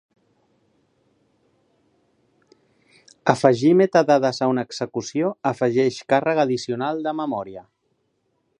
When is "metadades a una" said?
3.81-4.63